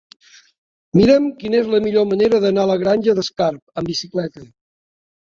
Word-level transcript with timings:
Mira'm 0.99 1.27
quina 1.43 1.59
és 1.63 1.69
la 1.73 1.81
millor 1.87 2.07
manera 2.13 2.39
d'anar 2.45 2.63
a 2.63 2.71
la 2.71 2.79
Granja 2.85 3.15
d'Escarp 3.21 3.61
amb 3.83 3.93
bicicleta. 3.93 4.43